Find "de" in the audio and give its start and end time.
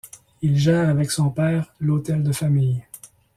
2.23-2.31